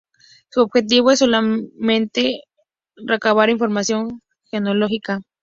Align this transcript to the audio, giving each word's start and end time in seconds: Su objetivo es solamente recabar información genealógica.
Su 0.49 0.61
objetivo 0.61 1.11
es 1.11 1.19
solamente 1.19 2.41
recabar 2.95 3.51
información 3.51 4.23
genealógica. 4.45 5.21